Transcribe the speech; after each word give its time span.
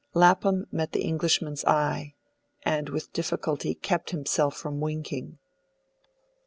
Lapham 0.15 0.65
met 0.71 0.93
the 0.93 1.03
Englishman's 1.03 1.63
eye, 1.65 2.15
and 2.63 2.89
with 2.89 3.13
difficulty 3.13 3.75
kept 3.75 4.09
himself 4.09 4.57
from 4.57 4.79
winking. 4.79 5.37